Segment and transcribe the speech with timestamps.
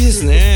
[0.00, 0.49] きですね。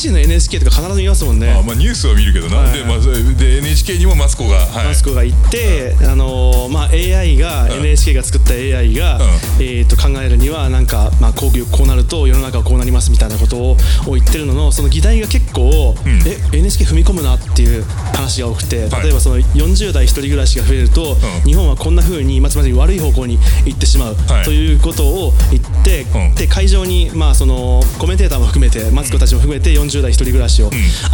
[0.00, 1.50] あと7時の NHK とか必ず見ますもんね。
[1.50, 2.98] あまあニュースは見るけどな、はいで,、まあ、
[3.36, 9.22] で NHK にもマツコが、はい、マスコが行って、あのーまあ、AI が、ん NHK が作った AI が、うん。
[9.60, 13.76] えー、と考えるにはなんか、まあ、こういうこうなると世の中はこうなりますみたいなことを
[14.06, 16.08] を言ってるののその議題が結構、ん。
[16.26, 19.02] え NHK 踏み込むなっていう話が多くてはい。
[19.02, 21.18] 例えばその40代一人暮らしが増えると、うん。
[21.44, 24.44] 日本はこんな風に、まあ、つまり悪い方向に行ってしまう、はい。
[24.44, 26.34] ということを言って、うん。
[26.34, 30.70] で会場に、まあ、そのコメンテーターも含めてマツコたちも含めて40代一人暮らしを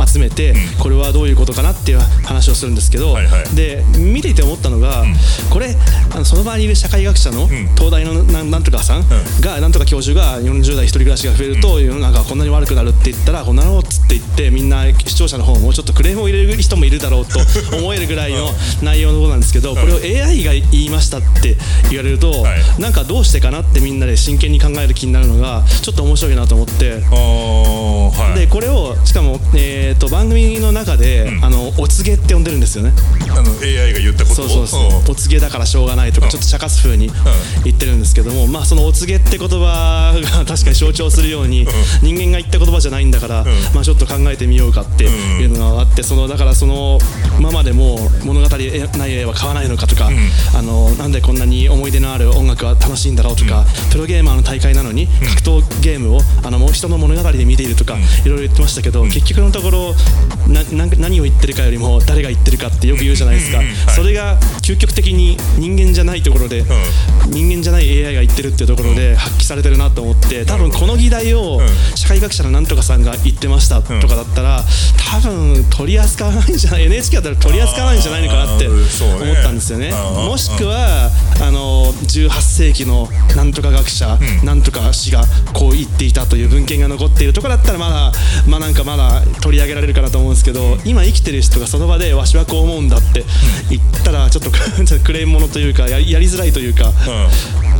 [0.07, 3.57] 集めて、これはどういうことかなっていう話をするんですけど、はいはい。
[3.57, 5.05] で見ていて思ったのが、
[5.51, 5.75] これ
[6.15, 7.49] あのその場にいる社会学者のん。
[7.77, 9.05] 東大のなんなんとかさん
[9.41, 17.39] が、なんとか教授が40代一人暮らしが増えると、世の中はこんなに悪くなるって言ったらこんなのっつって言ってみんな視聴者の方もちょっとクレームを入れる人もいるだろうと
[17.77, 18.49] 思えるぐらいの
[18.83, 21.57] 内容のことなんですけどこれを AI が言いましたって
[21.91, 22.81] 言われると、はい。
[22.81, 27.03] なんかどうしてかなってみんなで真剣に考える気になるのがちょっと面白いなと思って。
[28.35, 32.93] でこれをしかも、えー、と番組の中で、あのお告げって呼んでるんですよね。
[33.31, 34.49] あの AI が言ったことを。
[34.49, 35.13] そうそうそう。
[35.13, 36.31] お告げだからしょうがないとかうん。
[36.31, 37.11] ちょっと茶化す風に
[37.65, 41.67] 言ってるんですけどもまあそのお告げって言葉が 確かに象徴するように
[42.03, 46.99] 人間が言った言葉じゃないんだからまあちょっと考えてみようかっていうのがあってそのだからその
[47.41, 50.11] ままでも物語内容は買わないのかとか
[50.55, 59.95] あのなんでこんなに思い出のある音楽は楽しいんだろうとかプロゲーマーの大会なのに格闘ゲームをあのもう人の物語で見ているとかいろいろ言ってましたけど結局のところ
[60.49, 63.59] なな何を言ってるかよりも誰が言ってるかってよく言うじゃないですか。
[63.59, 63.95] うんうんうんはい。
[63.95, 66.65] それが究極的に人間じゃないところで、
[67.29, 71.67] 人間じゃない AI が言ってるっていうところで発揮されてるなと思って多分この議題をうん。
[71.97, 74.65] 社会学者のなんとかさんが言ってましたとかだったら
[75.11, 79.93] 多分取り扱わないんじゃない NHK だったら取り扱わないんじゃないのかなって思ったんですよね。
[79.93, 81.11] もしくは
[81.43, 88.13] あの18世紀のなんとか学者、なんとか氏がこう言っていたという文献が残っているところだったらまだ
[88.49, 93.25] まあなんかまだ取り上げられるかなと思うんですけど今生きてる人がその場でわしはこう思うんだって
[93.71, 96.93] 言ったら ちょっとクレームものというかややりづらいというか。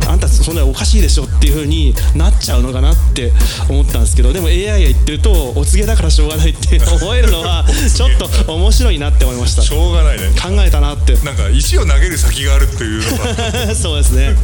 [0.07, 3.33] あんたそんなおかしいでしょっていう風になっちゃうのかなって
[3.69, 8.11] 思ったんですけどでも AI が言ってるとお告げだからしょうがないって 思えるのは ちょっ
[8.45, 9.63] と面白いなって思いました。
[9.63, 10.29] しょうがないね。
[10.41, 11.13] 考えたなって。
[11.25, 14.35] なんか石を投げる先があるっていうのは そうですね。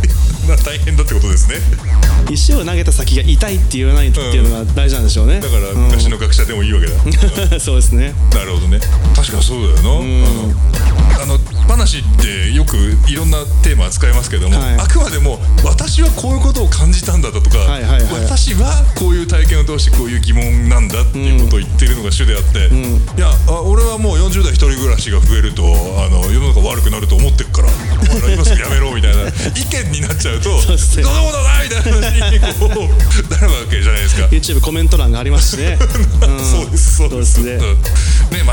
[0.64, 1.58] 大変だってことですね。
[2.30, 8.14] 石を投げた先が痛いって言わないっていうのが大事なんでしょうね、だから昔の学者でもいいわけだ、 そうですね。
[8.34, 8.80] なるほどね。
[9.16, 10.02] 確かにそうだよ
[11.16, 12.78] な、あの話ってよく
[13.08, 14.78] いろんなテーマ扱いますけども、はい。
[14.78, 27.70] あくまでも私はこういうことを感じたんだだとか、はいはいはい私はこういう体験を通してこういう疑問なんだっていうことを言ってるのが主であって、いやあ俺はもう40代一人暮らしが増えるとあの世の中悪くなると思ってるから
[28.34, 29.32] 今すぐやめろみたいな意
[29.90, 34.28] 見になっちゃうとそうっすねどうだこうだなみたいな話にこうなるわけじゃないですか。
[34.28, 35.78] YouTube コメント欄がありますしね、
[36.22, 36.46] うん。
[36.46, 37.38] そうですそうです。
[37.40, 37.60] ね。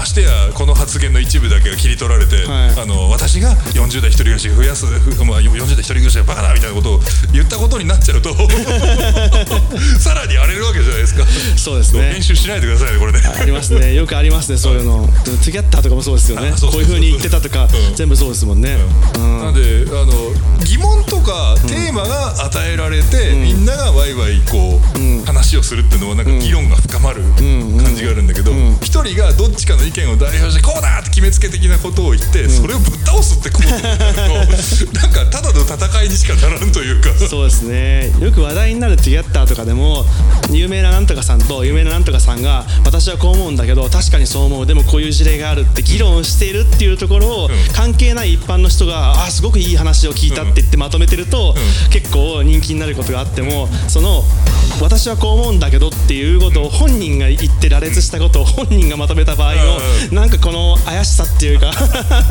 [0.00, 2.80] ましてやこの発言の一部だけが切り取られて、はい。
[2.80, 7.00] あの私が40代一人暮らし増やす、ふまあ、40代一人暮らしがバカだみたいなことを
[7.32, 8.34] 言ったことになっちゃうと
[10.00, 11.26] さらに荒れるわけじゃないですか。
[11.56, 12.12] そうですね。
[12.12, 13.20] 編集しないでくださいねこれね。
[13.20, 13.94] ありますね。
[13.94, 15.08] よくありますねそういうの。
[15.24, 16.52] トゥギャッターとかもそうですよね。
[16.54, 17.94] あそうそうそうこういう風に言ってたとか、うん。
[17.94, 18.78] 全部そうですもんね、
[19.16, 19.41] うん。
[19.41, 20.12] なんであの
[20.64, 24.81] 疑問とかテーマが与えられて、みんながワイワイこ
[25.22, 28.50] う、話をするっていうのはなんか議論が深まる感じがあるんだけど
[28.82, 37.14] 一、人がどっちかの意見を代表してこうだって決めつけ的なことを言って、それをぶっ倒すってことになるとなんかただの戦いにしかならんというか。
[37.14, 38.10] そうですね。
[38.19, 40.04] よく話題になるトゥギャッターとかでも
[40.50, 44.66] 有名ななんとかさんと有名ななんとかさんが私はこう思うんだけど確かにそう思う。
[44.66, 47.50] でもこういう事例があるって議論しているっていうところを、ん。
[47.75, 51.54] 関係ない一般の人があすごくいい話を聞いたって言ってまとめてると、
[51.91, 54.22] 結構人気になることがあってもその
[54.81, 59.60] 私はこう思うんだけどっていうことを本人が言って羅列したことを本人がまとめた場合の
[60.10, 61.72] うなんかこの怪しさっていうか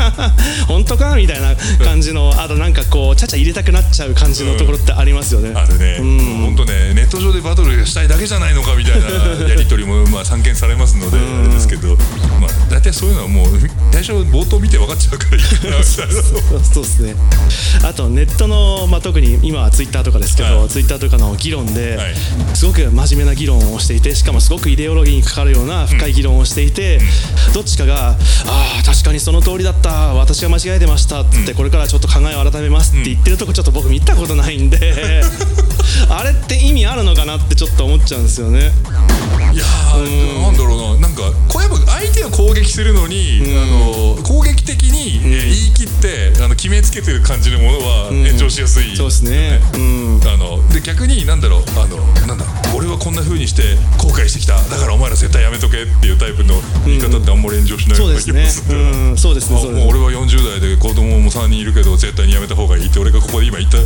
[0.68, 5.54] 本当かみたいな感じのあとなんかこうちゃちゃ入れたくなっちゃう感じのところってありますよね。
[5.56, 9.08] あるね、本当ねネット上でバトルしたいだけじゃないのかみたいな
[9.48, 11.96] やり取りもまあ散見されますのであれですけど、
[12.40, 13.48] まあ大体そういうのはもう
[13.92, 15.60] 最初冒頭見て分かっちゃうからいいかな。
[15.60, 16.64] みたいな。
[16.64, 17.16] そうですね。
[17.84, 20.70] あとネットの、まあ、特に今はツイッターとかですけど、はい。
[20.70, 27.00] ツイッターとかの議論で、はいすごく真面目な議論をしていてしかもすごくイデオロギーにかかるような深い議論をしていて、
[27.54, 28.10] どっちかが
[28.48, 35.22] 「ああ確かにその通りだった私が間違えてました」って、これからちょっと考えを改めますって言ってるとこちょっと僕見たことないんで
[36.10, 38.72] あれって意味あるのかなってちょっと思っちゃうんですよね。
[39.54, 41.08] いやー、なんだろうな。
[41.08, 49.60] なんかこうやっぱ相手を攻撃すするのに、あの攻撃的に、えー言い切ってあの決めつけてる感じのものは炎上しやすい、そうですね。
[49.74, 50.22] うん。
[50.26, 51.98] あので逆になんだろうあの
[53.30, 54.58] なんだ俺はこんな風にして後悔してきた。
[54.58, 56.56] だからお前ら絶対やめとけっていうタイプの
[56.86, 58.80] 言い方ってあんまり炎上しないような気そうでする
[59.14, 59.86] んそうですねね。
[59.86, 63.78] もう俺は40代で子供も3人いるけど絶対にやめた方がいいって俺がここで今言った。
[63.78, 63.84] ど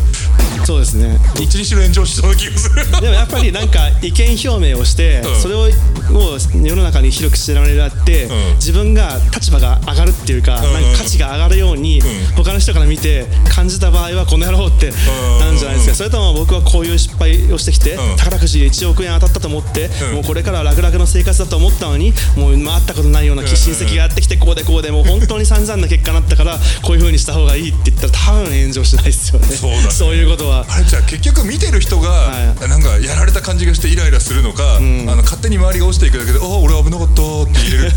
[0.65, 1.17] そうですね。
[1.43, 3.01] っちにしろ炎上しそうな気がする。
[3.01, 5.41] でもやっぱりなんか意見表明をして、うん。
[5.41, 5.69] それを
[6.11, 8.55] もう世の中に広く知られるって、うん。
[8.55, 10.73] 自分が立場が上がるっていうか,、んうん。
[10.73, 12.01] なんか価値が上がるように、
[12.35, 14.93] 他の人から見て感じた場合はこの野郎ってん。
[15.39, 18.17] なんじゃないですか、それとも僕はこういう失敗をしてきて、うん。
[18.17, 20.13] 宝くじで1億円当たったと思って、うん。
[20.15, 29.47] もうこれからは楽々の生活だと思ったのにもう回ったことないような親戚がやってきてこうでこうでもう本当に散々な結果になったからこういう風にした方がいいって言ったら多分炎上しないですよね。
[29.47, 29.91] そうだね。
[29.91, 30.65] そういうことは。
[30.69, 37.91] あれじゃあ結局見てる人が、はなんかやられた感じがしてイライラするのか、あの勝手に周りが落ちていくだけで「ああ俺危なかった」って言える。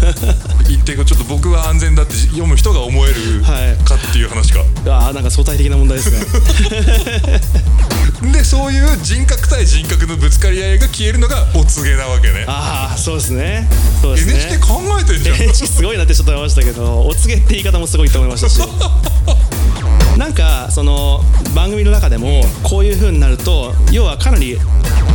[0.69, 6.21] 言ってちょっと僕は安全だって読む人が思えるはいかっていう話か、ああなんか相対的な問題ですね。
[8.33, 12.45] でそういう人格対人格のぶつかり合いが消えるのがお告げなわけね。
[12.47, 13.69] ああそうですね。
[14.01, 14.35] そうですね。
[14.35, 15.37] NHK 考えてんじゃん。
[15.37, 18.61] NHK すごいなってちょっと思いましたけどお告げって言い方もすごいと思いましたし
[20.17, 21.21] なんかその
[21.55, 24.57] 番組の中でもこういう風になると要はかなり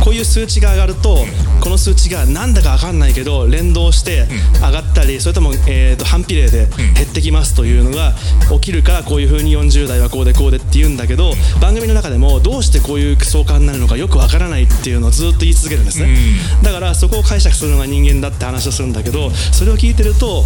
[0.02, 1.18] こういう数値が上がると
[1.60, 4.26] この数値がなんだか分かんないけど連動して
[4.60, 6.66] 上がったりそれとも、えー、と反比例で
[6.96, 8.12] 減ってきますというのが
[8.52, 16.16] 起きるからこういう風に40代はこうでこうでって言うんだけど番組の中でもどうしてこういう相関になるのかよく分からないっていうのをずっと言い続けるんですね。
[16.62, 20.44] だからそこを解釈するのが人間だって話をするんだけどそれを聞いてると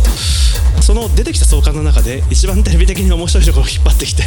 [0.83, 4.23] その出てきた相関の中で一番テレビ的に面白いところを引っ張ってきて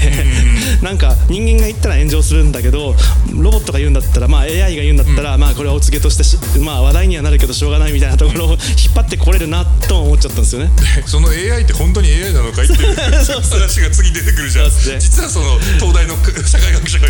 [0.82, 2.96] なんか人間が言ったら炎上するんだけど
[3.34, 10.72] ロボットが言うんだったら、まあ、AI が言うんだったら、まあ、これはお告げとしてし、まあ、話題にはなるけどしょうがないみたいなところを 引っ張ってこれるなとも思っちゃったんですよね。
[11.06, 17.08] その AI って本当に AI なのかいっていう 話が次出てくるじゃん、実はその東大の社会学者が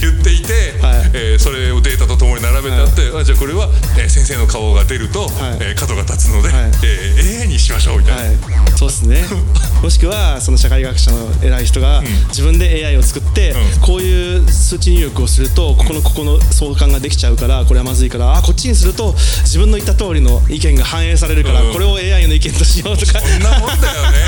[0.00, 1.10] 言っていて、はい。
[1.12, 3.68] えーそれをデータとともに並べてあって、あじゃあこれは、
[3.98, 5.28] えー先生の顔が出ると、
[5.60, 6.70] えー角が立つので、はい。
[6.84, 8.36] えー AI にしましょうみたいな、はい、
[8.76, 9.24] そうですね。
[9.82, 13.80] もしくはその社会学者の偉い人が自分で AI を作って、うん。
[13.80, 21.72] こういう数値入力をするとここのここの相関ができちゃうからこれはまずいからあこっちにすると自分の言った通りの意見が反映されるから、うん。
[21.72, 23.20] これを AI の意見としようとか。
[23.20, 24.18] こんなもんだよね、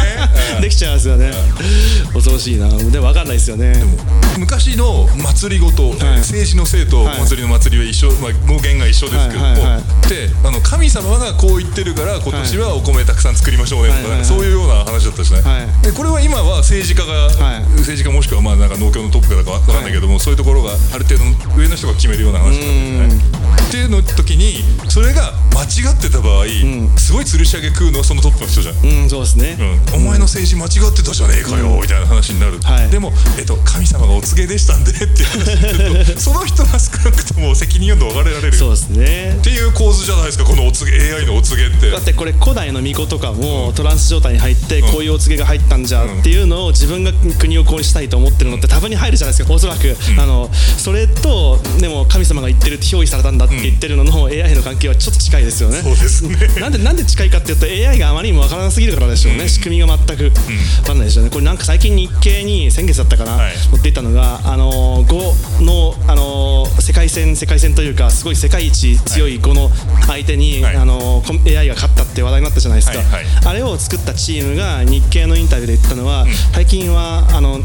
[0.57, 1.33] う んできちゃうんですよね。
[2.13, 2.69] 恐ろしいな。
[2.69, 3.83] でも分かんないですよね。
[4.39, 7.21] 昔の祭りごと、政治のせいとはい。
[7.21, 9.55] 祭りの祭りは一緒、まあ、語源が一緒ですけども、
[10.09, 15.85] であの神様がこう言ってるから今年はお米たくさん作りましょうねとか,、そういうような話だったしね、はい。
[15.85, 17.63] でこれは今は政治家が、はい。
[17.79, 23.49] 政治家もしくはまあなんか農協のトップかわかんないけども、そういうところがある程度の上の人が決めるような話なんですよね。
[23.69, 26.47] っていうの時にそれが間違ってた場合、
[26.97, 29.03] すごい吊るし上げ食うのはそのトップの人じゃん。
[29.03, 29.59] うんそうですね、
[29.93, 32.89] うん、お前の政治間違ってたじゃねえかよ、みたいな話になる、はい。
[32.91, 39.41] でも、えっと、神様がお告げでしたんでっていう話になると その人が少なくとも責任を逃れられるっそうですね。
[39.43, 41.91] ていう構図じゃないですかこのお告げ AI のお告げって。
[41.91, 51.48] だってこれ古代の巫女とかもトランス状態に入ってこういうお告げが入ったんじゃっていうのを自分が国をこうしたいと思ってるのって多分に入るじゃないですかおそらく、あのそれと
[51.81, 55.81] でも神様が言ってるって憑依されたんだって言ってるのの AI の関係はちょっと近いですよね。
[55.83, 56.37] そうですね。
[56.61, 60.31] なんでなんで近いかっていうと AI があまりにもわからなすぎるからでしょうね、仕組みが全くわ
[60.87, 61.31] かんないですよね。
[61.31, 63.53] これなんか最近日経に先月だったかな、はい。
[63.71, 69.71] 持っていったのがあの5のあの世界戦世界戦というかすごい世界一強い5の
[70.07, 70.77] 相手に、はい。
[70.77, 73.25] あの AI が勝ったって話題になったじゃないですか、はいはい。
[73.47, 77.61] あれを作ったチームが日経のインタビューで言ったのは、最近はあの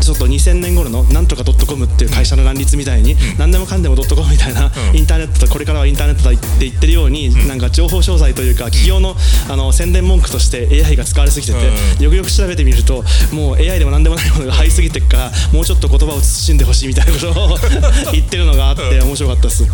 [0.00, 4.96] ちょっと2000年頃のなんとかドットコムっていう会社の乱立みたいに、何でもかんでもドットコムみたいな、うん。
[4.96, 9.16] インターネットだこれからはインターネットだって言ってるように、なんか情報商材というか企業の
[9.48, 11.58] あの宣伝文句として AI が使われすぎてて、
[11.98, 12.04] うん。
[12.04, 17.58] よくよく調べてみるともう AI でも何でもないものが入りすぎてるからもうちょっと言葉を慎んでほしいみたいなことを
[18.12, 19.64] 言ってるのがあって面白かったです。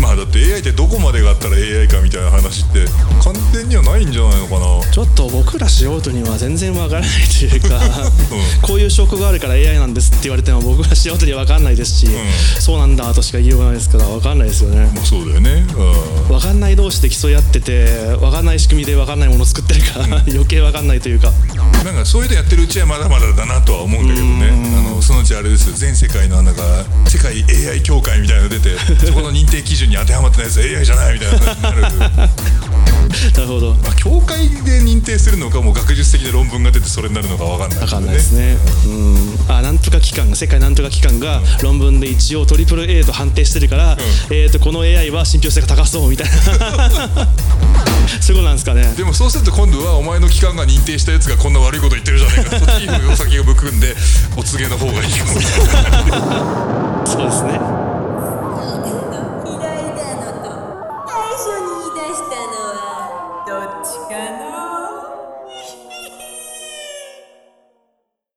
[0.00, 2.84] まあだって AI ってどこまでがあったら AI かみたいな話って
[3.22, 4.92] 完全にはないんじゃないのかな。
[4.92, 7.80] ちょっと僕ら素人には全然わからないというか、
[8.62, 12.08] こういう証拠があるから AI なんですって言われても僕ら素人にはわかんないですし、
[12.58, 14.90] そうなんだとしか言いようがないですからわかんないですよね。
[14.94, 15.66] まあそうだよね。
[15.76, 16.34] うん。
[16.34, 17.86] わかんない同士で競い合ってて
[18.20, 21.32] わかんない仕組みでわかんないものを作ってるから、余計わかんないというか。
[21.84, 24.50] なんかそういうのやってるうちはまだまだだなとは思うんだけどね。
[24.76, 25.76] あのそのうちあれですよ。
[25.76, 26.62] 全世界のなんか
[27.08, 28.76] 世界 AI 協会みたいなの出て
[29.06, 31.82] そこの認定基準に当てはまってないやつ AI じゃないみたいななる。
[33.32, 33.74] なるほど。
[33.82, 38.56] まあ協会で認定するのかもう学術的な論文が出てそれになるのかわかんないわかんないですね。
[38.86, 40.26] うん、あなんとか機関。
[40.30, 43.96] が世界なんとか機関が論文で一応トリプル A と判定してるから、
[44.30, 46.32] えー、とこの AI は信憑性が高そうみたいな。
[48.20, 48.94] そういうことなんですかね。
[48.96, 52.58] でもそうすると今度はお前の機関が認定したやつがこんな悪いこと言ってるじゃないか。
[52.58, 53.94] そっちにお先をぶくんで
[54.36, 55.58] お告げの方がいいかもしれ
[57.58, 57.75] ない